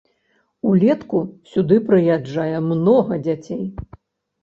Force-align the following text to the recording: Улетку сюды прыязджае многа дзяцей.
Улетку 0.69 1.21
сюды 1.53 1.79
прыязджае 1.91 2.57
многа 2.73 3.23
дзяцей. 3.25 3.65